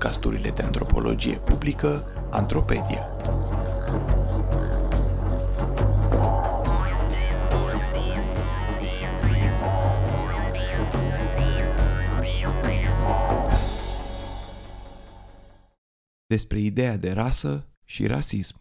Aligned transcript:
podcasturile 0.00 0.50
de 0.50 0.62
antropologie 0.62 1.38
publică 1.38 2.04
Antropedia. 2.30 3.06
Despre 16.26 16.58
ideea 16.58 16.96
de 16.96 17.12
rasă 17.12 17.68
și 17.84 18.06
rasism. 18.06 18.60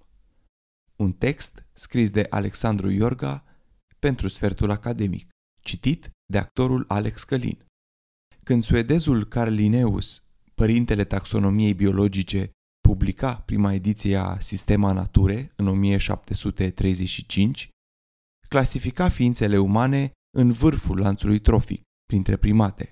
Un 0.95 1.11
text 1.11 1.65
scris 1.73 2.11
de 2.11 2.25
Alexandru 2.29 2.89
Iorga 2.89 3.43
pentru 3.99 4.27
sfertul 4.27 4.71
academic, 4.71 5.29
citit 5.63 6.09
de 6.31 6.37
actorul 6.37 6.85
Alex 6.87 7.23
Călin. 7.23 7.65
Când 8.43 8.63
suedezul 8.63 9.25
Carl 9.25 9.51
Linnaeus 9.51 10.29
părintele 10.59 11.04
taxonomiei 11.04 11.73
biologice, 11.73 12.51
publica 12.87 13.36
prima 13.36 13.73
ediție 13.73 14.15
a 14.15 14.39
Sistema 14.39 14.91
Nature 14.91 15.50
în 15.55 15.67
1735, 15.67 17.69
clasifica 18.47 19.09
ființele 19.09 19.57
umane 19.57 20.11
în 20.37 20.51
vârful 20.51 21.00
lanțului 21.00 21.39
trofic, 21.39 21.81
printre 22.05 22.37
primate. 22.37 22.89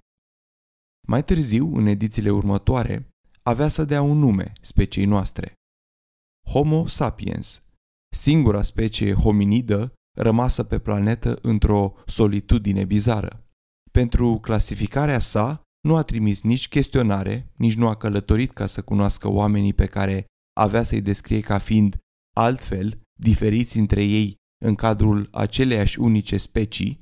Mai 1.08 1.24
târziu, 1.24 1.76
în 1.76 1.86
edițiile 1.86 2.32
următoare, 2.32 3.10
avea 3.44 3.68
să 3.68 3.86
dea 3.86 4.02
un 4.02 4.18
nume 4.18 4.54
speciei 4.62 5.06
noastre. 5.06 5.54
Homo 6.50 6.86
sapiens, 6.86 7.70
singura 8.16 8.64
specie 8.64 9.14
hominidă 9.14 9.94
rămasă 10.18 10.64
pe 10.64 10.80
planetă 10.80 11.40
într-o 11.42 11.94
solitudine 12.06 12.86
bizară. 12.86 13.46
Pentru 13.92 14.40
clasificarea 14.40 15.20
sa, 15.20 15.62
nu 15.88 15.96
a 15.96 16.04
trimis 16.04 16.42
nici 16.42 16.68
chestionare, 16.68 17.52
nici 17.56 17.76
nu 17.76 17.88
a 17.88 17.96
călătorit 17.96 18.52
ca 18.52 18.66
să 18.66 18.82
cunoască 18.82 19.28
oamenii 19.28 19.74
pe 19.74 19.86
care 19.86 20.26
avea 20.60 20.84
să-i 20.84 21.02
descrie 21.02 21.40
ca 21.40 21.58
fiind 21.58 21.98
altfel, 22.36 23.02
diferiți 23.20 23.78
între 23.78 24.04
ei 24.04 24.36
în 24.66 24.76
cadrul 24.76 25.30
aceleiași 25.32 26.00
unice 26.00 26.38
specii, 26.38 27.00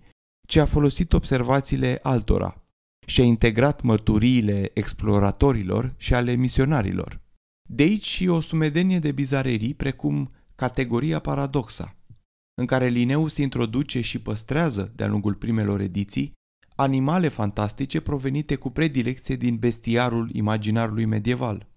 ci 0.48 0.56
a 0.56 0.66
folosit 0.66 1.14
observațiile 1.14 2.00
altora 2.04 2.64
și 3.08 3.22
a 3.22 3.24
integrat 3.24 3.82
mărturiile 3.82 4.72
exploratorilor 4.74 5.94
și 5.98 6.14
ale 6.14 6.34
misionarilor. 6.34 7.22
De 7.70 7.84
aici 7.84 8.06
și 8.06 8.28
o 8.28 8.40
sumedenie 8.40 9.00
de 9.00 9.12
bizarerii 9.12 9.74
precum 9.74 10.32
categoria 10.56 11.20
paradoxa, 11.20 11.98
în 12.58 12.66
care 12.66 12.88
Lineus 12.88 13.38
introduce 13.38 14.02
și 14.02 14.22
păstrează 14.22 14.92
de-a 14.96 15.08
lungul 15.08 15.34
primelor 15.34 15.80
ediții 15.80 16.34
animale 16.76 17.28
fantastice 17.28 18.00
provenite 18.00 18.56
cu 18.56 18.70
predilecție 18.70 19.36
din 19.36 19.58
bestiarul 19.58 20.30
imaginarului 20.34 21.06
medieval. 21.06 21.68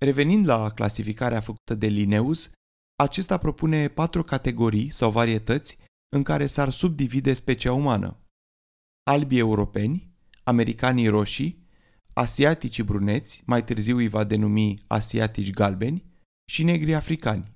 Revenind 0.00 0.46
la 0.46 0.70
clasificarea 0.70 1.40
făcută 1.40 1.74
de 1.74 1.86
Linnaeus, 1.86 2.52
acesta 3.02 3.38
propune 3.38 3.88
patru 3.88 4.22
categorii 4.22 4.90
sau 4.90 5.10
varietăți 5.10 5.78
în 6.16 6.22
care 6.22 6.46
s-ar 6.46 6.70
subdivide 6.70 7.32
specia 7.32 7.72
umană. 7.72 8.18
Albii 9.10 9.38
europeni, 9.38 10.14
americanii 10.42 11.08
roșii, 11.08 11.68
asiatici 12.12 12.82
bruneți, 12.82 13.42
mai 13.46 13.64
târziu 13.64 13.96
îi 13.96 14.08
va 14.08 14.24
denumi 14.24 14.84
asiatici 14.86 15.50
galbeni, 15.50 16.04
și 16.50 16.62
negri 16.62 16.94
africani. 16.94 17.52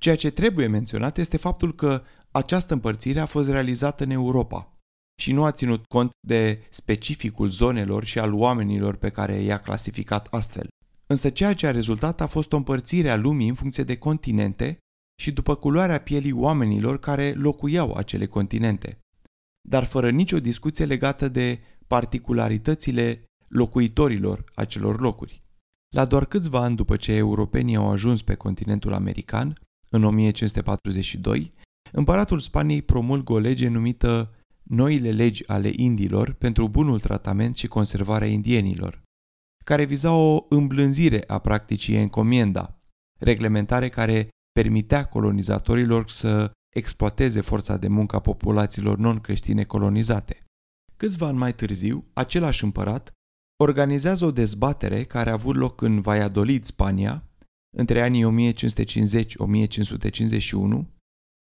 Ceea 0.00 0.16
ce 0.16 0.30
trebuie 0.30 0.66
menționat 0.66 1.18
este 1.18 1.36
faptul 1.36 1.74
că 1.74 2.02
această 2.30 2.74
împărțire 2.74 3.20
a 3.20 3.26
fost 3.26 3.48
realizată 3.48 4.04
în 4.04 4.10
Europa– 4.10 4.68
și 5.20 5.32
nu 5.32 5.44
a 5.44 5.52
ținut 5.52 5.84
cont 5.86 6.10
de 6.26 6.66
specificul 6.70 7.48
zonelor 7.48 8.04
și 8.04 8.18
al 8.18 8.32
oamenilor 8.32 8.96
pe 8.96 9.08
care 9.08 9.42
i-a 9.42 9.58
clasificat 9.58 10.26
astfel. 10.30 10.68
Însă 11.06 11.30
ceea 11.30 11.54
ce 11.54 11.66
a 11.66 11.70
rezultat 11.70 12.20
a 12.20 12.26
fost 12.26 12.52
o 12.52 12.56
împărțire 12.56 13.10
a 13.10 13.16
lumii 13.16 13.48
în 13.48 13.54
funcție 13.54 13.84
de 13.84 13.96
continente 13.96 14.78
și 15.22 15.32
după 15.32 15.54
culoarea 15.54 16.00
pielii 16.00 16.32
oamenilor 16.32 16.98
care 16.98 17.32
locuiau 17.32 17.94
acele 17.94 18.26
continente, 18.26 18.98
dar 19.68 19.84
fără 19.84 20.10
nicio 20.10 20.40
discuție 20.40 20.84
legată 20.84 21.28
de 21.28 21.60
particularitățile 21.86 23.24
locuitorilor 23.48 24.44
acelor 24.54 25.00
locuri. 25.00 25.42
La 25.94 26.04
doar 26.04 26.24
câțiva 26.24 26.60
ani 26.60 26.76
după 26.76 26.96
ce 26.96 27.12
europenii 27.12 27.76
au 27.76 27.90
ajuns 27.90 28.22
pe 28.22 28.34
continentul 28.34 28.92
american, 28.92 29.60
în 29.90 30.04
1542, 30.04 31.52
împăratul 31.92 32.38
Spaniei 32.38 32.82
promulgă 32.82 33.32
o 33.32 33.38
lege 33.38 33.68
numită 33.68 34.34
noile 34.64 35.10
legi 35.12 35.48
ale 35.48 35.72
indilor 35.76 36.32
pentru 36.32 36.68
bunul 36.68 37.00
tratament 37.00 37.56
și 37.56 37.66
conservarea 37.66 38.28
indienilor, 38.28 39.02
care 39.64 39.84
viza 39.84 40.12
o 40.12 40.46
îmblânzire 40.48 41.24
a 41.26 41.38
practicii 41.38 41.96
encomienda, 41.96 42.80
reglementare 43.20 43.88
care 43.88 44.28
permitea 44.52 45.04
colonizatorilor 45.04 46.08
să 46.08 46.50
exploateze 46.76 47.40
forța 47.40 47.76
de 47.76 47.88
muncă 47.88 48.16
a 48.16 48.20
populațiilor 48.20 48.98
non-creștine 48.98 49.64
colonizate. 49.64 50.44
Câțiva 50.96 51.26
ani 51.26 51.38
mai 51.38 51.54
târziu, 51.54 52.04
același 52.12 52.64
împărat 52.64 53.12
organizează 53.62 54.24
o 54.24 54.30
dezbatere 54.30 55.04
care 55.04 55.30
a 55.30 55.32
avut 55.32 55.56
loc 55.56 55.80
în 55.80 56.00
Valladolid, 56.00 56.64
Spania, 56.64 57.28
între 57.76 58.02
anii 58.02 58.52
1550-1551 58.52 58.54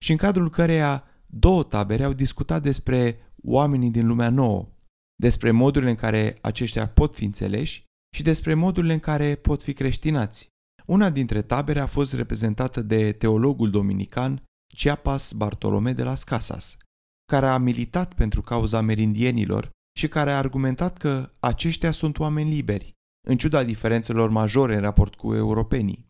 și 0.05 0.11
în 0.11 0.17
cadrul 0.17 0.51
căreia 0.51 1.05
două 1.35 1.63
tabere 1.63 2.05
au 2.05 2.13
discutat 2.13 2.63
despre 2.63 3.19
oamenii 3.43 3.91
din 3.91 4.07
lumea 4.07 4.31
nouă, 4.31 4.69
despre 5.17 5.51
modurile 5.51 5.91
în 5.91 5.97
care 5.97 6.39
aceștia 6.41 6.89
pot 6.89 7.15
fi 7.15 7.25
înțeleși 7.25 7.85
și 8.17 8.23
despre 8.23 8.55
modurile 8.55 8.93
în 8.93 8.99
care 8.99 9.35
pot 9.35 9.63
fi 9.63 9.73
creștinați. 9.73 10.49
Una 10.87 11.11
dintre 11.11 11.43
tabere 11.43 11.81
a 11.81 11.87
fost 11.87 12.15
reprezentată 12.15 12.83
de 12.83 13.13
teologul 13.13 13.71
dominican 13.71 14.43
Chiapas 14.75 15.33
Bartolome 15.33 15.93
de 15.93 16.03
las 16.03 16.25
Casas, 16.25 16.77
care 17.25 17.47
a 17.47 17.59
militat 17.59 18.15
pentru 18.15 18.43
cauza 18.43 18.81
merindienilor 18.81 19.71
și 19.99 20.09
care 20.09 20.31
a 20.31 20.37
argumentat 20.37 20.97
că 20.97 21.31
aceștia 21.41 21.91
sunt 21.91 22.19
oameni 22.19 22.51
liberi, 22.51 22.93
în 23.29 23.37
ciuda 23.37 23.65
diferențelor 23.65 24.31
majore 24.31 24.75
în 24.75 24.81
raport 24.81 25.15
cu 25.15 25.35
europenii. 25.35 26.07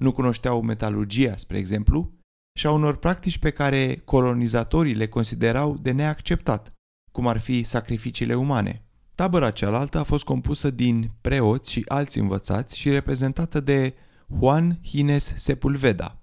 Nu 0.00 0.12
cunoșteau 0.12 0.62
metalurgia, 0.62 1.36
spre 1.36 1.58
exemplu, 1.58 2.12
și 2.56 2.66
a 2.66 2.70
unor 2.70 2.96
practici 2.96 3.38
pe 3.38 3.50
care 3.50 4.02
colonizatorii 4.04 4.94
le 4.94 5.08
considerau 5.08 5.76
de 5.82 5.92
neacceptat, 5.92 6.72
cum 7.12 7.26
ar 7.26 7.38
fi 7.38 7.62
sacrificiile 7.62 8.34
umane. 8.34 8.84
Tabăra 9.14 9.50
cealaltă 9.50 9.98
a 9.98 10.02
fost 10.02 10.24
compusă 10.24 10.70
din 10.70 11.10
preoți 11.20 11.70
și 11.70 11.84
alți 11.88 12.18
învățați 12.18 12.78
și 12.78 12.90
reprezentată 12.90 13.60
de 13.60 13.94
Juan 14.38 14.78
Hines 14.82 15.34
Sepulveda. 15.36 16.22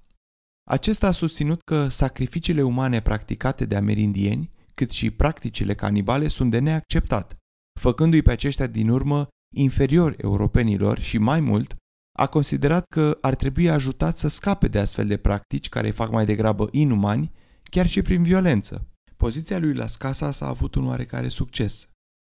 Acesta 0.69 1.07
a 1.07 1.11
susținut 1.11 1.61
că 1.61 1.87
sacrificiile 1.87 2.61
umane 2.61 3.01
practicate 3.01 3.65
de 3.65 3.75
amerindieni, 3.75 4.51
cât 4.73 4.91
și 4.91 5.11
practicile 5.11 5.75
canibale 5.75 6.27
sunt 6.27 6.51
de 6.51 6.59
neacceptat, 6.59 7.37
făcându-i 7.79 8.21
pe 8.21 8.31
aceștia 8.31 8.67
din 8.67 8.89
urmă 8.89 9.27
inferiori 9.55 10.15
europenilor 10.17 10.99
și 10.99 11.17
mai 11.17 11.39
mult, 11.39 11.75
a 12.19 12.27
considerat 12.27 12.85
că 12.85 13.17
ar 13.21 13.35
trebui 13.35 13.69
ajutat 13.69 14.17
să 14.17 14.27
scape 14.27 14.67
de 14.67 14.79
astfel 14.79 15.07
de 15.07 15.17
practici 15.17 15.69
care 15.69 15.87
îi 15.87 15.93
fac 15.93 16.11
mai 16.11 16.25
degrabă 16.25 16.67
inumani, 16.71 17.31
chiar 17.63 17.87
și 17.87 18.01
prin 18.01 18.23
violență. 18.23 18.87
Poziția 19.17 19.59
lui 19.59 19.73
Las 19.73 19.95
Casas 19.95 20.41
a 20.41 20.47
avut 20.47 20.75
un 20.75 20.85
oarecare 20.85 21.27
succes, 21.27 21.89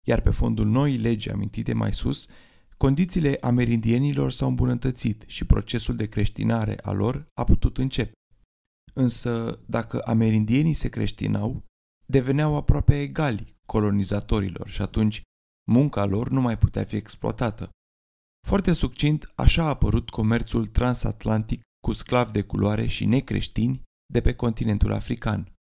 iar 0.07 0.21
pe 0.21 0.31
fondul 0.31 0.67
noii 0.67 0.97
legi 0.97 1.31
amintite 1.31 1.73
mai 1.73 1.95
sus, 1.95 2.29
condițiile 2.77 3.37
amerindienilor 3.41 4.31
s-au 4.31 4.49
îmbunătățit 4.49 5.25
și 5.27 5.45
procesul 5.45 5.97
de 5.97 6.07
creștinare 6.07 6.79
a 6.83 6.93
lor 6.93 7.27
a 7.35 7.45
putut 7.45 7.79
începe. 7.79 8.13
Însă, 8.95 9.59
dacă 9.67 10.01
amerindienii 10.05 10.75
se 10.75 10.89
creștinau, 10.89 11.65
deveneau 12.07 12.57
aproape 12.57 13.01
egali 13.01 13.55
colonizatorilor 13.67 14.69
și 14.69 14.83
atunci 14.83 15.23
munca 15.71 16.05
lor 16.05 16.29
nu 16.29 16.41
mai 16.41 16.59
putea 16.59 16.85
fi 16.85 16.97
exploatată. 16.97 17.71
Foarte 18.47 18.73
succint, 18.73 19.33
așa 19.35 19.65
a 19.65 19.69
apărut 19.69 20.11
comerțul 20.11 20.67
transatlantic 20.67 21.61
cu 21.81 21.93
sclavi 21.93 22.33
de 22.33 22.43
culoare 22.43 22.87
și 22.87 23.05
necreștini 23.05 23.83
de 24.13 24.21
pe 24.21 24.35
continentul 24.35 24.93
african. 24.93 25.53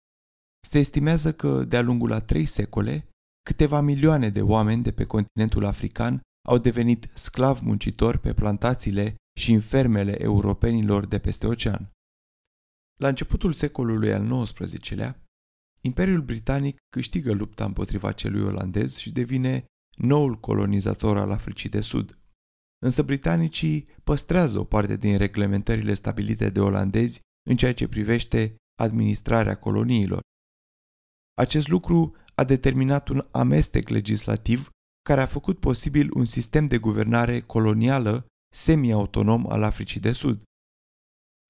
Se 0.68 0.78
estimează 0.78 1.32
că, 1.32 1.64
de-a 1.64 1.80
lungul 1.80 2.12
a 2.12 2.20
trei 2.20 2.46
secole, 2.46 3.08
câteva 3.42 3.80
milioane 3.80 4.30
de 4.30 4.42
oameni 4.42 4.82
de 4.82 4.92
pe 4.92 5.04
continentul 5.04 5.64
african 5.64 6.20
au 6.48 6.58
devenit 6.58 7.10
sclavi 7.14 7.64
muncitori 7.64 8.18
pe 8.18 8.34
plantațiile 8.34 9.14
și 9.40 9.52
în 9.52 9.60
fermele 9.60 10.22
europenilor 10.22 11.06
de 11.06 11.18
peste 11.18 11.46
ocean. 11.46 11.90
La 13.00 13.08
începutul 13.08 13.52
secolului 13.52 14.12
al 14.12 14.42
XIX-lea, 14.42 15.22
Imperiul 15.80 16.22
Britanic 16.22 16.76
câștigă 16.88 17.32
lupta 17.32 17.64
împotriva 17.64 18.12
celui 18.12 18.42
olandez 18.42 18.96
și 18.96 19.12
devine 19.12 19.64
noul 19.96 20.34
colonizator 20.34 21.18
al 21.18 21.30
Africii 21.30 21.68
de 21.68 21.80
Sud. 21.80 22.18
Însă 22.84 23.02
britanicii 23.02 23.88
păstrează 24.04 24.58
o 24.58 24.64
parte 24.64 24.96
din 24.96 25.16
reglementările 25.16 25.94
stabilite 25.94 26.50
de 26.50 26.60
olandezi 26.60 27.20
în 27.50 27.56
ceea 27.56 27.74
ce 27.74 27.88
privește 27.88 28.56
administrarea 28.80 29.56
coloniilor. 29.56 30.20
Acest 31.34 31.68
lucru 31.68 32.16
a 32.34 32.44
determinat 32.44 33.08
un 33.08 33.28
amestec 33.30 33.88
legislativ 33.88 34.70
care 35.02 35.20
a 35.20 35.26
făcut 35.26 35.58
posibil 35.60 36.10
un 36.14 36.24
sistem 36.24 36.66
de 36.66 36.78
guvernare 36.78 37.40
colonială 37.40 38.26
semi-autonom 38.54 39.50
al 39.50 39.62
Africii 39.62 40.00
de 40.00 40.12
Sud. 40.12 40.42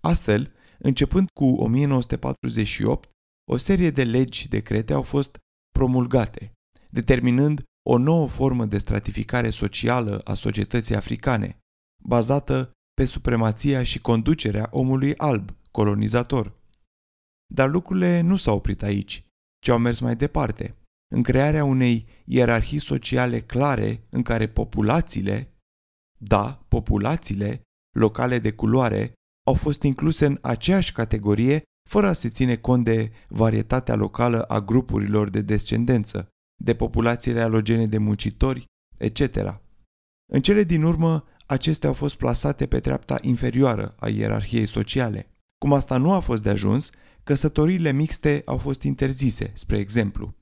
Astfel, 0.02 0.52
începând 0.78 1.28
cu 1.30 1.44
1948, 1.44 3.10
o 3.50 3.56
serie 3.56 3.90
de 3.90 4.04
legi 4.04 4.38
și 4.38 4.48
decrete 4.48 4.92
au 4.92 5.02
fost 5.02 5.38
promulgate, 5.70 6.52
determinând 6.90 7.64
o 7.86 7.98
nouă 7.98 8.28
formă 8.28 8.64
de 8.66 8.78
stratificare 8.78 9.50
socială 9.50 10.20
a 10.24 10.34
societății 10.34 10.94
africane, 10.94 11.58
bazată 12.02 12.70
pe 12.94 13.04
supremația 13.04 13.82
și 13.82 14.00
conducerea 14.00 14.68
omului 14.70 15.16
alb, 15.16 15.56
colonizator. 15.70 16.52
Dar 17.54 17.70
lucrurile 17.70 18.20
nu 18.20 18.36
s-au 18.36 18.56
oprit 18.56 18.82
aici, 18.82 19.24
ci 19.62 19.68
au 19.68 19.78
mers 19.78 20.00
mai 20.00 20.16
departe, 20.16 20.76
în 21.14 21.22
crearea 21.22 21.64
unei 21.64 22.06
ierarhii 22.24 22.78
sociale 22.78 23.40
clare 23.40 24.06
în 24.10 24.22
care 24.22 24.48
populațiile, 24.48 25.54
da, 26.18 26.64
populațiile 26.68 27.62
locale 27.96 28.38
de 28.38 28.52
culoare, 28.52 29.12
au 29.46 29.54
fost 29.54 29.82
incluse 29.82 30.26
în 30.26 30.38
aceeași 30.42 30.92
categorie 30.92 31.62
fără 31.88 32.06
a 32.06 32.12
se 32.12 32.28
ține 32.28 32.56
cont 32.56 32.84
de 32.84 33.12
varietatea 33.28 33.94
locală 33.94 34.42
a 34.42 34.60
grupurilor 34.60 35.30
de 35.30 35.40
descendență, 35.40 36.28
de 36.62 36.74
populațiile 36.74 37.42
alogene 37.42 37.86
de 37.86 37.98
muncitori, 37.98 38.64
etc. 38.96 39.60
În 40.32 40.40
cele 40.40 40.62
din 40.62 40.82
urmă, 40.82 41.24
acestea 41.46 41.88
au 41.88 41.94
fost 41.94 42.16
plasate 42.16 42.66
pe 42.66 42.80
treapta 42.80 43.18
inferioară 43.20 43.94
a 43.98 44.08
ierarhiei 44.08 44.66
sociale. 44.66 45.28
Cum 45.58 45.72
asta 45.72 45.96
nu 45.96 46.12
a 46.12 46.20
fost 46.20 46.42
de 46.42 46.50
ajuns, 46.50 46.90
căsătoriile 47.22 47.92
mixte 47.92 48.42
au 48.44 48.56
fost 48.56 48.82
interzise, 48.82 49.50
spre 49.54 49.78
exemplu, 49.78 50.34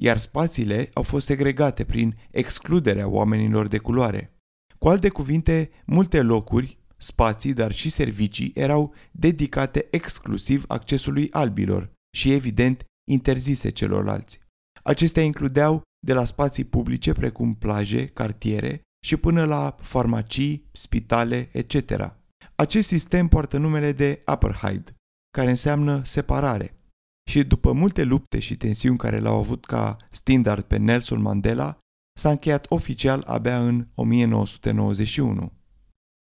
iar 0.00 0.18
spațiile 0.18 0.90
au 0.92 1.02
fost 1.02 1.26
segregate 1.26 1.84
prin 1.84 2.16
excluderea 2.30 3.08
oamenilor 3.08 3.68
de 3.68 3.78
culoare. 3.78 4.32
Cu 4.78 4.88
alte 4.88 5.08
cuvinte, 5.08 5.70
multe 5.86 6.22
locuri, 6.22 6.78
spații, 6.96 7.52
dar 7.52 7.72
și 7.72 7.90
servicii 7.90 8.52
erau 8.54 8.94
dedicate 9.12 9.86
exclusiv 9.90 10.64
accesului 10.68 11.30
albilor 11.30 11.92
și, 12.16 12.32
evident, 12.32 12.84
interzise 13.10 13.70
celorlalți. 13.70 14.40
Acestea 14.88 15.22
includeau 15.22 15.82
de 16.06 16.12
la 16.12 16.24
spații 16.24 16.64
publice 16.64 17.12
precum 17.12 17.54
plaje, 17.54 18.06
cartiere 18.06 18.80
și 19.04 19.16
până 19.16 19.44
la 19.44 19.76
farmacii, 19.80 20.68
spitale, 20.72 21.48
etc. 21.52 22.12
Acest 22.54 22.88
sistem 22.88 23.28
poartă 23.28 23.58
numele 23.58 23.92
de 23.92 24.22
apartheid, 24.24 24.94
care 25.36 25.48
înseamnă 25.48 26.04
separare. 26.04 26.74
Și 27.30 27.44
după 27.44 27.72
multe 27.72 28.02
lupte 28.02 28.38
și 28.38 28.56
tensiuni 28.56 28.98
care 28.98 29.18
l-au 29.18 29.38
avut 29.38 29.66
ca 29.66 29.96
standard 30.10 30.64
pe 30.64 30.76
Nelson 30.76 31.20
Mandela, 31.20 31.78
s-a 32.18 32.30
încheiat 32.30 32.66
oficial 32.68 33.22
abia 33.26 33.66
în 33.66 33.86
1991. 33.94 35.52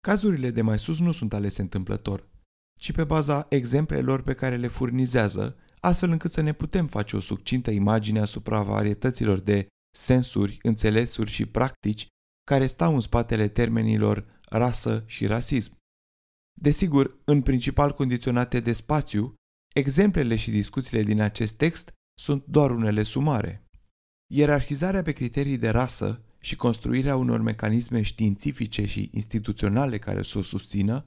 Cazurile 0.00 0.50
de 0.50 0.62
mai 0.62 0.78
sus 0.78 1.00
nu 1.00 1.12
sunt 1.12 1.32
alese 1.32 1.60
întâmplător, 1.60 2.28
ci 2.80 2.92
pe 2.92 3.04
baza 3.04 3.46
exemplelor 3.48 4.22
pe 4.22 4.34
care 4.34 4.56
le 4.56 4.66
furnizează, 4.66 5.56
astfel 5.80 6.10
încât 6.10 6.30
să 6.30 6.40
ne 6.40 6.52
putem 6.52 6.86
face 6.86 7.16
o 7.16 7.20
succintă 7.20 7.70
imagine 7.70 8.20
asupra 8.20 8.62
varietăților 8.62 9.38
de 9.38 9.66
sensuri, 9.96 10.58
înțelesuri 10.62 11.30
și 11.30 11.46
practici 11.46 12.06
care 12.44 12.66
stau 12.66 12.94
în 12.94 13.00
spatele 13.00 13.48
termenilor 13.48 14.40
rasă 14.48 15.04
și 15.06 15.26
rasism. 15.26 15.76
Desigur, 16.60 17.20
în 17.24 17.42
principal 17.42 17.94
condiționate 17.94 18.60
de 18.60 18.72
spațiu, 18.72 19.34
exemplele 19.74 20.36
și 20.36 20.50
discuțiile 20.50 21.02
din 21.02 21.20
acest 21.20 21.56
text 21.56 21.92
sunt 22.18 22.44
doar 22.46 22.70
unele 22.70 23.02
sumare. 23.02 23.64
Ierarhizarea 24.32 25.02
pe 25.02 25.12
criterii 25.12 25.58
de 25.58 25.68
rasă 25.68 26.24
și 26.38 26.56
construirea 26.56 27.16
unor 27.16 27.40
mecanisme 27.40 28.02
științifice 28.02 28.86
și 28.86 29.10
instituționale 29.12 29.98
care 29.98 30.22
să 30.22 30.38
o 30.38 30.42
susțină 30.42 31.04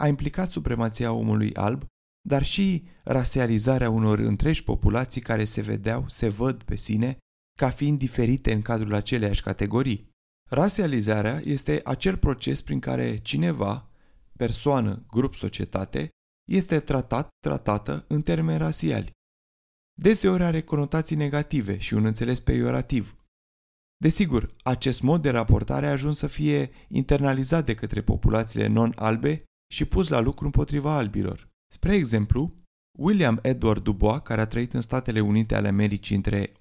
a 0.00 0.06
implicat 0.06 0.50
supremația 0.50 1.12
omului 1.12 1.54
alb, 1.54 1.86
dar 2.28 2.44
și 2.44 2.84
rasializarea 3.04 3.90
unor 3.90 4.18
întregi 4.18 4.64
populații 4.64 5.20
care 5.20 5.44
se 5.44 5.60
vedeau, 5.60 6.08
se 6.08 6.28
văd 6.28 6.62
pe 6.62 6.76
sine 6.76 7.18
ca 7.58 7.70
fiind 7.70 7.98
diferite 7.98 8.52
în 8.52 8.62
cadrul 8.62 8.94
aceleiași 8.94 9.42
categorii. 9.42 10.08
Rasializarea 10.50 11.40
este 11.44 11.80
acel 11.84 12.16
proces 12.16 12.62
prin 12.62 12.80
care 12.80 13.16
cineva, 13.16 13.90
persoană, 14.36 15.04
grup, 15.10 15.34
societate, 15.34 16.08
este 16.50 16.80
tratat, 16.80 17.28
tratată 17.38 18.04
în 18.08 18.22
termeni 18.22 18.58
rasiali. 18.58 19.10
Deseori 20.00 20.42
are 20.42 20.62
conotații 20.62 21.16
negative 21.16 21.78
și 21.78 21.94
un 21.94 22.04
înțeles 22.04 22.40
peiorativ. 22.40 23.16
Desigur, 23.96 24.54
acest 24.62 25.02
mod 25.02 25.22
de 25.22 25.30
raportare 25.30 25.86
a 25.86 25.90
ajuns 25.90 26.18
să 26.18 26.26
fie 26.26 26.70
internalizat 26.88 27.64
de 27.64 27.74
către 27.74 28.02
populațiile 28.02 28.66
non-albe 28.66 29.42
și 29.72 29.84
pus 29.84 30.08
la 30.08 30.20
lucru 30.20 30.44
împotriva 30.44 30.96
albilor. 30.96 31.48
Spre 31.74 31.94
exemplu, 31.94 32.56
William 32.98 33.38
Edward 33.42 33.82
Dubois, 33.82 34.20
care 34.22 34.40
a 34.40 34.46
trăit 34.46 34.72
în 34.72 34.80
Statele 34.80 35.20
Unite 35.20 35.54
ale 35.54 35.68
Americii 35.68 36.16
între 36.16 36.52
1868-1963, 36.52 36.56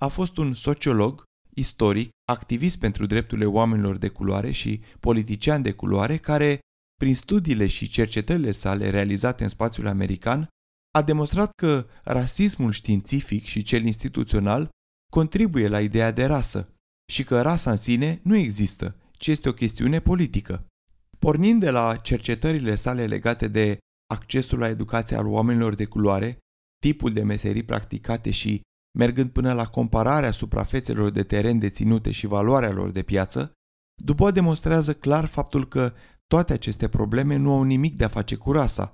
a 0.00 0.08
fost 0.08 0.36
un 0.36 0.54
sociolog, 0.54 1.22
istoric, 1.54 2.08
activist 2.28 2.78
pentru 2.78 3.06
drepturile 3.06 3.46
oamenilor 3.46 3.96
de 3.96 4.08
culoare 4.08 4.50
și 4.50 4.80
politician 5.00 5.62
de 5.62 5.72
culoare 5.72 6.16
care, 6.16 6.58
prin 6.94 7.14
studiile 7.14 7.66
și 7.66 7.88
cercetările 7.88 8.50
sale 8.50 8.90
realizate 8.90 9.42
în 9.42 9.48
spațiul 9.48 9.86
american, 9.86 10.48
a 10.98 11.02
demonstrat 11.02 11.50
că 11.62 11.86
rasismul 12.02 12.72
științific 12.72 13.44
și 13.44 13.62
cel 13.62 13.84
instituțional 13.84 14.68
contribuie 15.12 15.68
la 15.68 15.80
ideea 15.80 16.10
de 16.10 16.24
rasă 16.24 16.74
și 17.12 17.24
că 17.24 17.42
rasa 17.42 17.70
în 17.70 17.76
sine 17.76 18.20
nu 18.22 18.36
există, 18.36 18.96
ci 19.12 19.26
este 19.26 19.48
o 19.48 19.52
chestiune 19.52 20.00
politică. 20.00 20.64
Pornind 21.20 21.60
de 21.60 21.70
la 21.70 21.96
cercetările 21.96 22.74
sale 22.74 23.06
legate 23.06 23.48
de 23.48 23.78
accesul 24.12 24.58
la 24.58 24.68
educație 24.68 25.16
al 25.16 25.26
oamenilor 25.26 25.74
de 25.74 25.84
culoare, 25.84 26.38
tipul 26.78 27.12
de 27.12 27.22
meserii 27.22 27.62
practicate 27.62 28.30
și 28.30 28.60
mergând 28.98 29.30
până 29.30 29.52
la 29.52 29.66
compararea 29.66 30.30
suprafețelor 30.30 31.10
de 31.10 31.22
teren 31.22 31.58
deținute 31.58 32.10
și 32.10 32.26
valoarea 32.26 32.70
lor 32.70 32.90
de 32.90 33.02
piață, 33.02 33.52
Dubois 34.02 34.34
demonstrează 34.34 34.94
clar 34.94 35.26
faptul 35.26 35.68
că 35.68 35.94
toate 36.26 36.52
aceste 36.52 36.88
probleme 36.88 37.36
nu 37.36 37.52
au 37.52 37.62
nimic 37.62 37.96
de 37.96 38.04
a 38.04 38.08
face 38.08 38.34
cu 38.34 38.52
rasa, 38.52 38.92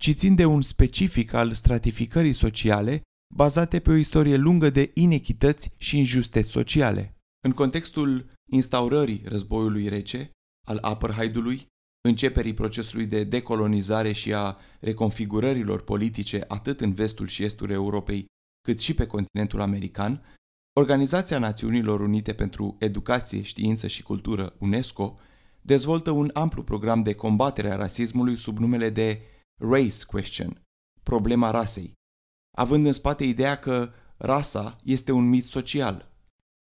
ci 0.00 0.14
țin 0.14 0.34
de 0.34 0.44
un 0.44 0.62
specific 0.62 1.32
al 1.32 1.52
stratificării 1.52 2.32
sociale 2.32 3.02
bazate 3.34 3.80
pe 3.80 3.90
o 3.90 3.94
istorie 3.94 4.36
lungă 4.36 4.70
de 4.70 4.90
inechități 4.94 5.74
și 5.76 5.98
injustăți 5.98 6.48
sociale. 6.48 7.14
În 7.44 7.52
contextul 7.52 8.30
instaurării 8.50 9.22
războiului 9.24 9.88
rece, 9.88 10.30
al 10.70 10.78
apartheidului, 10.80 11.66
începerii 12.08 12.54
procesului 12.54 13.06
de 13.06 13.24
decolonizare 13.24 14.12
și 14.12 14.34
a 14.34 14.56
reconfigurărilor 14.80 15.82
politice 15.82 16.44
atât 16.48 16.80
în 16.80 16.92
vestul 16.92 17.26
și 17.26 17.44
estul 17.44 17.70
Europei, 17.70 18.24
cât 18.60 18.80
și 18.80 18.94
pe 18.94 19.06
continentul 19.06 19.60
american, 19.60 20.22
Organizația 20.72 21.38
Națiunilor 21.38 22.00
Unite 22.00 22.32
pentru 22.34 22.76
Educație, 22.78 23.42
Știință 23.42 23.86
și 23.86 24.02
Cultură, 24.02 24.54
UNESCO, 24.58 25.18
dezvoltă 25.60 26.10
un 26.10 26.30
amplu 26.32 26.62
program 26.62 27.02
de 27.02 27.14
combatere 27.14 27.72
a 27.72 27.76
rasismului 27.76 28.36
sub 28.36 28.58
numele 28.58 28.90
de 28.90 29.22
Race 29.62 30.04
Question, 30.06 30.62
problema 31.02 31.50
rasei, 31.50 31.92
având 32.56 32.86
în 32.86 32.92
spate 32.92 33.24
ideea 33.24 33.58
că 33.58 33.92
rasa 34.16 34.76
este 34.84 35.12
un 35.12 35.28
mit 35.28 35.44
social. 35.44 36.12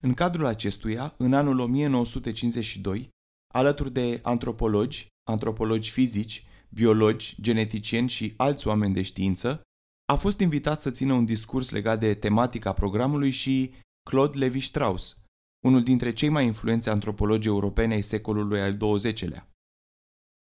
În 0.04 0.14
cadrul 0.14 0.46
acestuia, 0.46 1.14
în 1.18 1.34
anul 1.34 1.60
1952, 1.60 3.14
alături 3.56 3.92
de 3.92 4.20
antropologi, 4.24 5.08
antropologi 5.30 5.92
fizici, 5.92 6.46
biologi, 6.70 7.36
geneticieni 7.42 8.10
și 8.10 8.34
alți 8.38 8.68
oameni 8.68 8.94
de 8.94 9.02
știință, 9.02 9.62
a 10.06 10.16
fost 10.16 10.40
invitat 10.40 10.82
să 10.82 10.90
țină 10.92 11.14
un 11.14 11.26
discurs 11.26 11.70
legat 11.70 12.00
de 12.00 12.14
tematica 12.14 12.74
programului 12.74 13.32
și 13.32 13.74
Claude 14.10 14.38
Levi-Strauss, 14.38 15.22
unul 15.66 15.84
dintre 15.84 16.14
cei 16.14 16.30
mai 16.30 16.46
influenți 16.46 16.90
antropologi 16.90 17.48
europene 17.48 17.94
ai 17.94 18.02
secolului 18.02 18.62
al 18.62 18.78
XX-lea. 18.78 19.50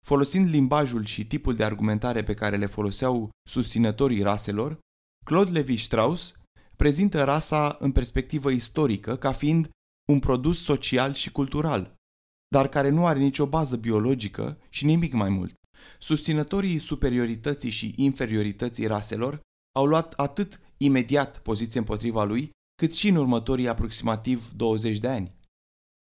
Folosind 0.07 0.49
limbajul 0.49 1.05
și 1.05 1.27
tipul 1.27 1.55
de 1.55 1.65
argumentare 1.65 2.23
pe 2.23 2.35
care 2.35 2.57
le 2.57 2.67
foloseau 2.67 3.31
susținătorii 3.49 4.23
raselor, 4.23 4.79
Claude 5.25 5.51
Levi-Strauss 5.51 6.35
prezintă 6.77 7.25
rasa 7.25 7.77
în 7.81 7.93
perspectivă 7.93 8.51
istorică 8.51 9.17
ca 9.17 9.33
fiind 9.33 9.71
un 10.13 10.19
produs 10.19 10.63
social 10.63 11.15
și 11.15 11.31
cultural, 11.33 11.95
dar 12.49 12.69
care 12.69 12.89
nu 12.89 13.07
are 13.07 13.19
nicio 13.19 13.47
bază 13.47 13.77
biologică 13.77 14.59
și 14.69 14.85
nimic 14.85 15.13
mai 15.13 15.29
mult. 15.29 15.55
Susținătorii 15.99 16.79
superiorității 16.79 17.71
și 17.71 17.93
inferiorității 17.97 18.87
raselor 18.87 19.41
au 19.77 19.87
luat 19.87 20.13
atât 20.13 20.61
imediat 20.77 21.39
poziție 21.39 21.79
împotriva 21.79 22.25
lui, 22.25 22.51
cât 22.75 22.95
și 22.95 23.09
în 23.09 23.17
următorii 23.17 23.69
aproximativ 23.69 24.53
20 24.57 24.99
de 24.99 25.09
ani. 25.09 25.37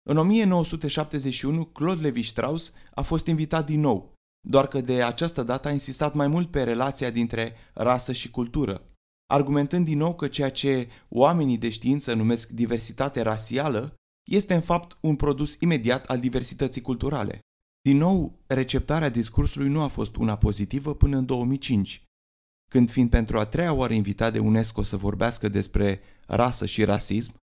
În 0.09 0.17
1971, 0.17 1.65
Claude 1.65 2.01
Lévi-Strauss 2.01 2.73
a 2.93 3.01
fost 3.01 3.27
invitat 3.27 3.65
din 3.65 3.79
nou, 3.79 4.13
doar 4.47 4.67
că 4.67 4.81
de 4.81 5.03
această 5.03 5.43
dată 5.43 5.67
a 5.67 5.71
insistat 5.71 6.13
mai 6.13 6.27
mult 6.27 6.51
pe 6.51 6.63
relația 6.63 7.09
dintre 7.09 7.55
rasă 7.73 8.11
și 8.11 8.31
cultură, 8.31 8.89
argumentând 9.31 9.85
din 9.85 9.97
nou 9.97 10.15
că 10.15 10.27
ceea 10.27 10.51
ce 10.51 10.89
oamenii 11.09 11.57
de 11.57 11.69
știință 11.69 12.13
numesc 12.13 12.49
diversitate 12.49 13.21
rasială 13.21 13.93
este 14.29 14.53
în 14.53 14.61
fapt 14.61 14.97
un 15.01 15.15
produs 15.15 15.57
imediat 15.59 16.05
al 16.05 16.19
diversității 16.19 16.81
culturale. 16.81 17.39
Din 17.81 17.97
nou, 17.97 18.39
receptarea 18.47 19.09
discursului 19.09 19.69
nu 19.69 19.81
a 19.81 19.87
fost 19.87 20.15
una 20.15 20.37
pozitivă 20.37 20.95
până 20.95 21.17
în 21.17 21.25
2005, 21.25 22.03
când 22.71 22.89
fiind 22.89 23.09
pentru 23.09 23.39
a 23.39 23.45
treia 23.45 23.73
oară 23.73 23.93
invitat 23.93 24.33
de 24.33 24.39
UNESCO 24.39 24.83
să 24.83 24.97
vorbească 24.97 25.49
despre 25.49 26.01
rasă 26.25 26.65
și 26.65 26.83
rasism, 26.83 27.35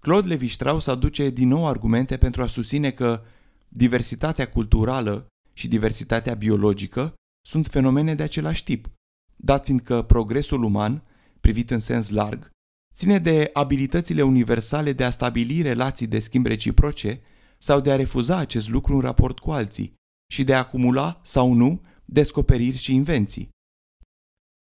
Claude 0.00 0.28
Levi-Strauss 0.28 0.86
aduce 0.86 1.30
din 1.30 1.48
nou 1.48 1.66
argumente 1.66 2.16
pentru 2.16 2.42
a 2.42 2.46
susține 2.46 2.90
că 2.90 3.22
diversitatea 3.68 4.48
culturală 4.48 5.26
și 5.52 5.68
diversitatea 5.68 6.34
biologică 6.34 7.14
sunt 7.46 7.66
fenomene 7.66 8.14
de 8.14 8.22
același 8.22 8.64
tip, 8.64 8.88
dat 9.36 9.64
fiindcă 9.64 10.02
progresul 10.02 10.62
uman, 10.62 11.02
privit 11.40 11.70
în 11.70 11.78
sens 11.78 12.10
larg, 12.10 12.50
ține 12.94 13.18
de 13.18 13.50
abilitățile 13.52 14.22
universale 14.22 14.92
de 14.92 15.04
a 15.04 15.10
stabili 15.10 15.62
relații 15.62 16.06
de 16.06 16.18
schimb 16.18 16.46
reciproce 16.46 17.20
sau 17.58 17.80
de 17.80 17.92
a 17.92 17.96
refuza 17.96 18.36
acest 18.36 18.68
lucru 18.68 18.94
în 18.94 19.00
raport 19.00 19.38
cu 19.38 19.50
alții 19.50 19.94
și 20.32 20.44
de 20.44 20.54
a 20.54 20.58
acumula 20.58 21.20
sau 21.24 21.52
nu 21.52 21.82
descoperiri 22.04 22.76
și 22.76 22.94
invenții. 22.94 23.48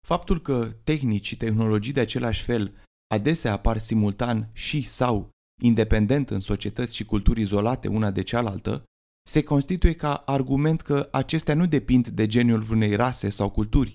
Faptul 0.07 0.41
că 0.41 0.75
tehnici 0.85 1.27
și 1.27 1.37
tehnologii 1.37 1.93
de 1.93 2.01
același 2.01 2.43
fel 2.43 2.75
adesea 3.15 3.53
apar 3.53 3.79
simultan 3.79 4.51
și 4.53 4.83
sau 4.83 5.29
independent 5.63 6.31
în 6.31 6.39
societăți 6.39 6.97
și 6.97 7.05
culturi 7.05 7.41
izolate 7.41 7.89
una 7.89 8.11
de 8.11 8.23
cealaltă, 8.23 8.85
se 9.29 9.43
constituie 9.43 9.95
ca 9.95 10.15
argument 10.15 10.81
că 10.81 11.09
acestea 11.13 11.55
nu 11.55 11.67
depind 11.67 12.09
de 12.09 12.27
geniul 12.27 12.61
vreunei 12.61 12.95
rase 12.95 13.29
sau 13.29 13.51
culturi, 13.51 13.95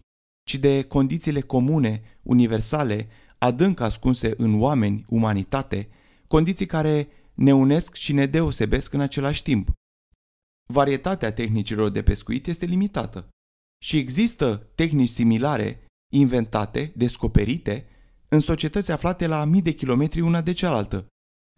ci 0.50 0.56
de 0.56 0.84
condițiile 0.84 1.42
comune, 1.42 2.02
universale, 2.22 3.08
adânc 3.46 3.80
ascunse 3.80 4.34
în 4.38 4.62
oameni, 4.62 5.06
umanitate, 5.10 5.90
condiții 6.28 6.66
care 6.66 7.08
ne 7.34 7.54
unesc 7.54 7.96
și 7.96 8.14
ne 8.14 8.26
deosebesc 8.26 8.94
în 8.94 9.00
același 9.00 9.44
timp. 9.44 9.72
Varietatea 10.74 11.34
tehnicilor 11.34 11.90
de 11.90 12.04
pescuit 12.04 12.48
este 12.48 12.66
limitată 12.66 13.30
și 13.84 13.98
există 13.98 14.72
tehnici 14.76 15.10
similare, 15.10 15.86
inventate, 16.14 16.94
descoperite, 16.96 17.88
în 18.28 18.40
societăți 18.40 18.92
aflate 18.92 19.28
la 19.28 19.46
mii 19.46 19.62
de 19.62 19.72
kilometri 19.72 20.22
una 20.22 20.42
de 20.42 20.52
cealaltă, 20.52 21.08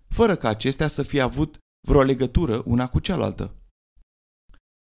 fără 0.08 0.36
ca 0.36 0.50
acestea 0.50 0.88
să 0.88 1.04
fie 1.04 1.22
avut 1.22 1.58
vreo 1.88 2.02
legătură 2.02 2.64
una 2.66 2.88
cu 2.88 3.00
cealaltă. 3.00 3.56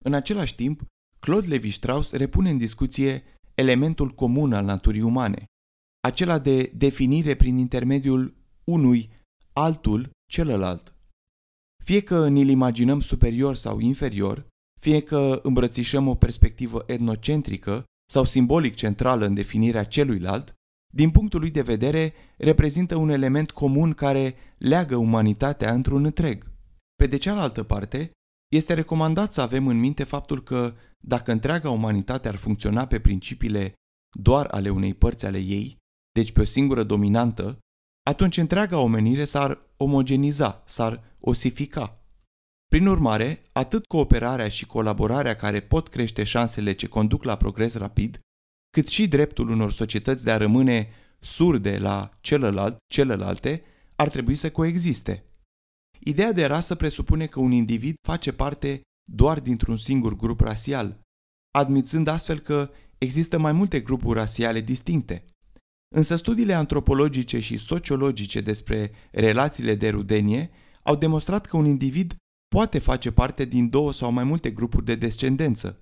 În 0.06 0.14
același 0.14 0.56
timp, 0.56 0.82
Claude 1.20 1.48
Levi-Strauss 1.48 2.12
repune 2.12 2.50
în 2.50 2.58
discuție 2.58 3.24
elementul 3.56 4.10
comun 4.10 4.54
al 4.54 4.66
naturii 4.66 5.02
umane, 5.02 5.46
acela 6.04 6.40
de 6.40 6.72
definire 6.76 7.36
prin 7.36 7.58
intermediul 7.58 8.36
unui 8.64 9.10
altul 9.54 10.10
celălalt. 10.32 10.96
Fie 11.84 12.02
că 12.02 12.28
ni-l 12.28 12.50
imaginăm 12.50 13.00
superior 13.00 13.56
sau 13.56 13.80
inferior, 13.80 14.48
fie 14.82 15.00
că 15.02 15.40
îmbrățișăm 15.44 16.08
o 16.08 16.16
perspectivă 16.16 16.84
etnocentrică 16.88 17.84
sau 18.10 18.24
simbolic 18.24 18.76
centrală 18.76 19.26
în 19.26 19.34
definirea 19.34 19.84
celuilalt, 19.84 20.54
din 20.94 21.12
punctul 21.12 21.40
lui 21.40 21.52
de 21.52 21.62
vedere, 21.62 22.14
reprezintă 22.38 22.96
un 22.96 23.10
element 23.10 23.52
comun 23.52 23.94
care 23.94 24.36
leagă 24.58 24.96
umanitatea 24.96 25.74
într-un 25.74 26.06
întreg. 26.06 26.52
Pe 26.96 27.08
de 27.08 27.18
cealaltă 27.18 27.64
parte, 27.64 28.12
este 28.52 28.74
recomandat 28.74 29.34
să 29.34 29.42
avem 29.42 29.68
în 29.68 29.80
minte 29.80 30.04
faptul 30.04 30.44
că, 30.44 30.76
dacă 31.00 31.32
întreaga 31.32 31.70
umanitate 31.70 32.28
ar 32.28 32.36
funcționa 32.36 32.88
pe 32.88 33.00
principiile 33.00 33.74
doar 34.20 34.46
ale 34.46 34.70
unei 34.70 34.94
părți 34.94 35.26
ale 35.26 35.38
ei, 35.38 35.78
deci 36.14 36.32
pe 36.32 36.42
o 36.42 36.44
singură 36.44 36.84
dominantă, 36.84 37.58
atunci 38.10 38.38
întreaga 38.38 38.80
omenire 38.80 39.24
s-ar 39.24 39.60
omogeniza, 39.78 40.64
s-ar 40.66 41.18
osifica. 41.20 42.04
Prin 42.68 42.88
urmare, 42.88 43.44
atât 43.52 43.86
cooperarea 43.86 44.50
și 44.50 44.66
colaborarea 44.66 45.36
care 45.36 45.62
pot 45.62 45.88
crește 45.88 46.24
șansele 46.24 46.74
ce 46.74 46.88
conduc 46.88 47.24
la 47.24 47.38
progres 47.38 47.76
rapid, 47.76 48.20
cât 48.70 48.88
și 48.88 49.08
dreptul 49.08 49.50
unor 49.50 49.72
societăți 49.72 50.24
de 50.24 50.32
a 50.32 50.38
rămâne 50.38 50.90
surde 51.20 51.78
la 51.78 52.18
celălalt, 52.22 52.78
celelalte, 52.88 53.64
ar 53.96 54.10
trebui 54.10 54.36
să 54.36 54.52
coexiste. 54.52 55.24
Ideea 56.00 56.32
de 56.32 56.46
rasă 56.46 56.76
presupune 56.76 57.28
că 57.28 57.40
un 57.40 57.52
individ 57.52 57.96
face 58.08 58.34
parte 58.34 58.82
doar 59.12 59.40
dintr-un 59.40 59.78
singur 59.78 60.16
grup 60.16 60.40
rasial, 60.40 61.00
admițând 61.56 62.08
astfel 62.08 62.40
că 62.40 62.70
există 62.98 63.38
mai 63.38 63.52
multe 63.52 63.80
grupuri 63.80 64.20
rasiale 64.20 64.62
distincte. 64.62 65.26
Însă 65.96 66.16
studiile 66.16 66.54
antropologice 66.54 67.40
și 67.40 67.58
sociologice 67.58 68.42
despre 68.42 68.92
relațiile 69.12 69.76
de 69.76 69.90
rudenie 69.90 70.50
au 70.84 70.96
demonstrat 70.96 71.46
că 71.46 71.58
un 71.58 71.66
individ 71.66 72.16
poate 72.56 72.80
face 72.80 73.12
parte 73.12 73.46
din 73.46 73.70
două 73.70 73.94
sau 73.94 74.12
mai 74.12 74.24
multe 74.24 74.52
grupuri 74.52 74.86
de 74.86 74.96
descendență, 74.96 75.80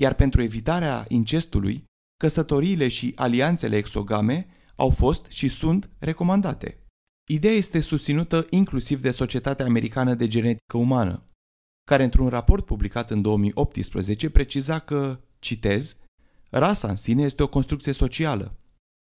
iar 0.00 0.14
pentru 0.14 0.42
evitarea 0.42 1.04
incestului, 1.08 1.84
căsătoriile 2.16 2.88
și 2.88 3.12
alianțele 3.16 3.76
exogame 3.76 4.46
au 4.76 4.90
fost 4.90 5.26
și 5.26 5.48
sunt 5.48 5.90
recomandate. 5.98 6.82
Ideea 7.30 7.54
este 7.54 7.80
susținută 7.80 8.46
inclusiv 8.50 9.00
de 9.00 9.10
Societatea 9.10 9.64
Americană 9.64 10.14
de 10.14 10.28
Genetică 10.28 10.76
Umană, 10.76 11.22
care 11.84 12.04
într-un 12.04 12.28
raport 12.28 12.64
publicat 12.64 13.10
în 13.10 13.22
2018 13.22 14.30
preciza 14.30 14.78
că, 14.78 15.20
citez, 15.38 15.98
rasa 16.50 16.88
în 16.88 16.96
sine 16.96 17.22
este 17.22 17.42
o 17.42 17.48
construcție 17.48 17.92
socială. 17.92 18.52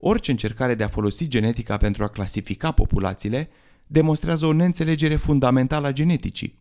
Orice 0.03 0.32
încercare 0.32 0.75
de 0.75 0.84
a 0.84 0.88
folosi 0.88 1.27
genetica 1.27 1.77
pentru 1.77 2.03
a 2.03 2.08
clasifica 2.08 2.72
populațiile 2.72 3.50
demonstrează 3.88 4.46
o 4.46 4.53
neînțelegere 4.53 5.15
fundamentală 5.15 5.88
a 5.88 5.91
geneticii. 5.91 6.58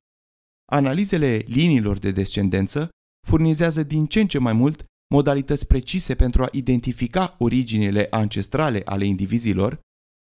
Analizele 0.72 1.36
liniilor 1.36 1.98
de 1.98 2.10
descendență 2.10 2.88
furnizează 3.26 3.82
din 3.82 4.06
ce 4.06 4.20
în 4.20 4.26
ce 4.26 4.38
mai 4.38 4.52
mult 4.52 4.84
modalități 5.14 5.66
precise 5.66 6.14
pentru 6.14 6.42
a 6.42 6.48
identifica 6.52 7.36
originile 7.38 8.06
ancestrale 8.10 8.82
ale 8.84 9.04
indivizilor 9.04 9.80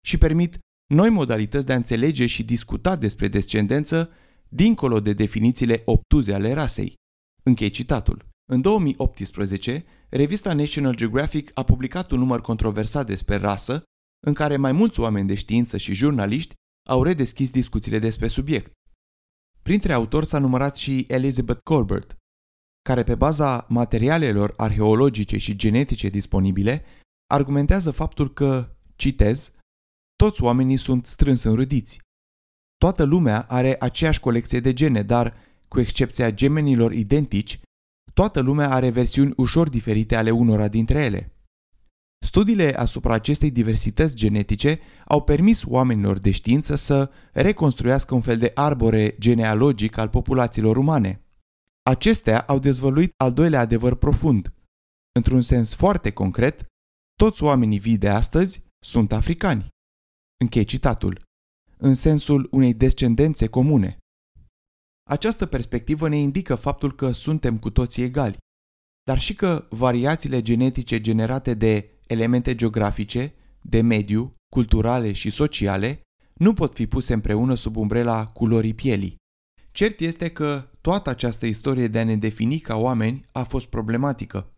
și 0.07 0.17
permit 0.17 0.57
noi 0.93 1.09
modalități 1.09 1.65
de 1.65 1.73
a 1.73 1.75
înțelege 1.75 2.25
și 2.25 2.43
discuta 2.43 2.95
despre 2.95 3.27
descendență 3.27 4.09
dincolo 4.49 4.99
de 4.99 5.13
definițiile 5.13 5.81
obtuze 5.85 6.33
ale 6.33 6.53
rasei. 6.53 6.93
Închei 7.43 7.69
citatul. 7.69 8.25
În 8.51 8.61
2018, 8.61 9.85
revista 10.09 10.53
National 10.53 10.95
Geographic 10.95 11.51
a 11.53 11.63
publicat 11.63 12.11
un 12.11 12.19
număr 12.19 12.41
controversat 12.41 13.05
despre 13.05 13.35
rasă, 13.35 13.83
în 14.25 14.33
care 14.33 14.57
mai 14.57 14.71
mulți 14.71 14.99
oameni 14.99 15.27
de 15.27 15.35
știință 15.35 15.77
și 15.77 15.93
jurnaliști 15.93 16.53
au 16.89 17.03
redeschis 17.03 17.51
discuțiile 17.51 17.99
despre 17.99 18.27
subiect. 18.27 18.71
Printre 19.61 19.93
autori 19.93 20.25
s-a 20.25 20.39
numărat 20.39 20.75
și 20.75 21.05
Elizabeth 21.07 21.59
Colbert, 21.63 22.15
care 22.81 23.03
pe 23.03 23.15
baza 23.15 23.65
materialelor 23.69 24.53
arheologice 24.57 25.37
și 25.37 25.55
genetice 25.55 26.09
disponibile, 26.09 26.83
argumentează 27.31 27.91
faptul 27.91 28.33
că, 28.33 28.75
citez, 28.95 29.55
toți 30.15 30.43
oamenii 30.43 30.77
sunt 30.77 31.05
strâns 31.05 31.43
înrădiți. 31.43 31.99
Toată 32.77 33.03
lumea 33.03 33.41
are 33.41 33.75
aceeași 33.79 34.19
colecție 34.19 34.59
de 34.59 34.73
gene, 34.73 35.03
dar, 35.03 35.35
cu 35.67 35.79
excepția 35.79 36.31
gemenilor 36.31 36.93
identici, 36.93 37.59
toată 38.15 38.39
lumea 38.39 38.69
are 38.69 38.89
versiuni 38.89 39.33
ușor 39.37 39.69
diferite 39.69 40.15
ale 40.15 40.31
unora 40.31 40.67
dintre 40.67 41.03
ele. 41.03 41.29
Studiile 42.25 42.77
asupra 42.77 43.13
acestei 43.13 43.51
diversități 43.51 44.15
genetice 44.15 44.79
au 45.05 45.23
permis 45.23 45.63
oamenilor 45.65 46.19
de 46.19 46.31
știință 46.31 46.75
să 46.75 47.11
reconstruiască 47.33 48.15
un 48.15 48.21
fel 48.21 48.37
de 48.37 48.51
arbore 48.53 49.15
genealogic 49.19 49.97
al 49.97 50.09
populațiilor 50.09 50.77
umane. 50.77 51.25
Acestea 51.81 52.41
au 52.41 52.59
dezvăluit 52.59 53.13
al 53.17 53.33
doilea 53.33 53.59
adevăr 53.59 53.95
profund. 53.95 54.53
Într-un 55.11 55.41
sens 55.41 55.73
foarte 55.73 56.11
concret, 56.11 56.65
toți 57.15 57.43
oamenii 57.43 57.79
vii 57.79 57.97
de 57.97 58.09
astăzi 58.09 58.63
sunt 58.79 59.11
africani. 59.11 59.67
Închei 60.37 60.63
citatul. 60.63 61.21
În 61.77 61.93
sensul 61.93 62.47
unei 62.51 62.73
descendențe 62.73 63.47
comune. 63.47 63.97
Această 65.09 65.45
perspectivă 65.45 66.09
ne 66.09 66.17
indică 66.17 66.55
faptul 66.55 66.95
că 66.95 67.11
suntem 67.11 67.57
cu 67.57 67.69
toții 67.69 68.03
egali, 68.03 68.37
dar 69.03 69.19
și 69.19 69.35
că 69.35 69.67
variațiile 69.69 70.41
genetice 70.41 71.01
generate 71.01 71.53
de 71.53 71.89
elemente 72.07 72.55
geografice, 72.55 73.33
de 73.61 73.81
mediu, 73.81 74.35
culturale 74.53 75.11
și 75.11 75.29
sociale 75.29 76.01
nu 76.33 76.53
pot 76.53 76.73
fi 76.73 76.87
puse 76.87 77.13
împreună 77.13 77.55
sub 77.55 77.75
umbrela 77.75 78.25
culorii 78.25 78.73
pielii. 78.73 79.15
Cert 79.71 79.99
este 79.99 80.29
că 80.29 80.69
toată 80.81 81.09
această 81.09 81.45
istorie 81.45 81.87
de 81.87 81.99
a 81.99 82.03
ne 82.03 82.15
defini 82.15 82.59
ca 82.59 82.75
oameni 82.75 83.25
a 83.31 83.43
fost 83.43 83.67
problematică. 83.67 84.53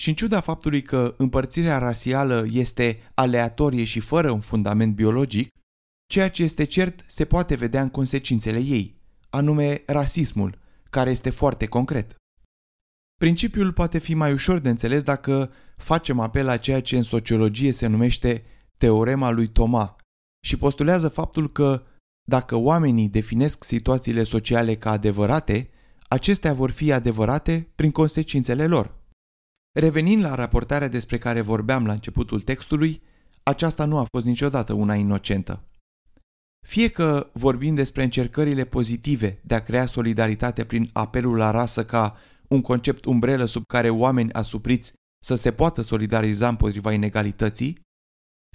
Și 0.00 0.08
în 0.08 0.14
ciuda 0.14 0.40
faptului 0.40 0.82
că 0.82 1.14
împărțirea 1.18 1.78
rasială 1.78 2.46
este 2.50 2.98
aleatorie 3.14 3.84
și 3.84 4.00
fără 4.00 4.30
un 4.30 4.40
fundament 4.40 4.94
biologic, 4.94 5.48
ceea 6.06 6.30
ce 6.30 6.42
este 6.42 6.64
cert 6.64 7.04
se 7.06 7.24
poate 7.24 7.54
vedea 7.54 7.82
în 7.82 7.90
consecințele 7.90 8.58
ei, 8.58 9.01
anume 9.34 9.82
rasismul, 9.86 10.58
care 10.90 11.10
este 11.10 11.30
foarte 11.30 11.66
concret. 11.66 12.14
Principiul 13.16 13.72
poate 13.72 13.98
fi 13.98 14.14
mai 14.14 14.32
ușor 14.32 14.58
de 14.58 14.68
înțeles 14.68 15.02
dacă 15.02 15.52
facem 15.76 16.20
apel 16.20 16.44
la 16.44 16.56
ceea 16.56 16.82
ce 16.82 16.96
în 16.96 17.02
sociologie 17.02 17.72
se 17.72 17.86
numește 17.86 18.44
teorema 18.78 19.30
lui 19.30 19.48
Thomas 19.48 19.90
și 20.46 20.56
postulează 20.56 21.08
faptul 21.08 21.52
că 21.52 21.82
dacă 22.28 22.56
oamenii 22.56 23.08
definesc 23.08 23.64
situațiile 23.64 24.22
sociale 24.22 24.76
ca 24.76 24.90
adevărate, 24.90 25.70
acestea 26.08 26.52
vor 26.52 26.70
fi 26.70 26.92
adevărate 26.92 27.68
prin 27.74 27.90
consecințele 27.90 28.66
lor. 28.66 28.94
Revenind 29.78 30.22
la 30.22 30.34
raportarea 30.34 30.88
despre 30.88 31.18
care 31.18 31.40
vorbeam 31.40 31.86
la 31.86 31.92
începutul 31.92 32.42
textului, 32.42 33.02
aceasta 33.42 33.84
nu 33.84 33.98
a 33.98 34.06
fost 34.10 34.26
niciodată 34.26 34.72
una 34.72 34.94
inocentă. 34.94 35.64
Fie 36.66 36.88
că 36.88 37.30
vorbim 37.32 37.74
despre 37.74 38.02
încercările 38.02 38.64
pozitive 38.64 39.40
de 39.44 39.54
a 39.54 39.62
crea 39.62 39.86
solidaritate 39.86 40.64
prin 40.64 40.90
apelul 40.92 41.36
la 41.36 41.50
rasă 41.50 41.84
ca 41.84 42.16
un 42.48 42.60
concept 42.60 43.04
umbrelă 43.04 43.44
sub 43.44 43.66
care 43.66 43.90
oameni 43.90 44.32
asupriți 44.32 44.92
să 45.24 45.34
se 45.34 45.52
poată 45.52 45.80
solidariza 45.80 46.48
împotriva 46.48 46.92
inegalității, 46.92 47.80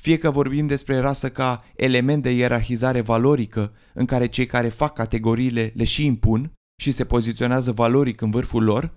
fie 0.01 0.17
că 0.17 0.31
vorbim 0.31 0.67
despre 0.67 0.99
rasă 0.99 1.31
ca 1.31 1.65
element 1.75 2.23
de 2.23 2.31
ierarhizare 2.31 3.01
valorică 3.01 3.73
în 3.93 4.05
care 4.05 4.27
cei 4.27 4.45
care 4.45 4.69
fac 4.69 4.93
categoriile 4.93 5.71
le 5.75 5.83
și 5.83 6.05
impun 6.05 6.51
și 6.81 6.91
se 6.91 7.05
poziționează 7.05 7.71
valoric 7.71 8.21
în 8.21 8.31
vârful 8.31 8.63
lor, 8.63 8.93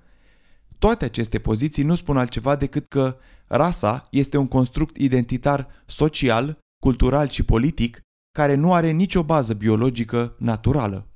toate 0.78 1.04
aceste 1.04 1.38
poziții 1.38 1.82
nu 1.82 1.94
spun 1.94 2.16
altceva 2.16 2.56
decât 2.56 2.88
că 2.88 3.16
rasa 3.46 4.06
este 4.10 4.36
un 4.36 4.48
construct 4.48 4.96
identitar 4.96 5.68
social, 5.86 6.58
cultural 6.82 7.28
și 7.28 7.42
politic 7.42 8.00
care 8.32 8.54
nu 8.54 8.74
are 8.74 8.90
nicio 8.90 9.22
bază 9.22 9.54
biologică 9.54 10.34
naturală. 10.38 11.09